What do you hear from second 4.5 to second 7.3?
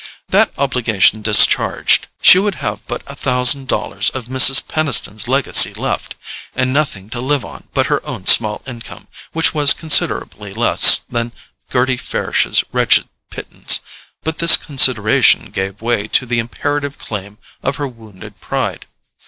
Peniston's legacy left, and nothing to